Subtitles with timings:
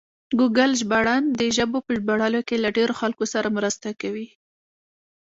[0.39, 4.27] ګوګل ژباړن د ژبو په ژباړلو کې له ډېرو خلکو سره مرسته کوي.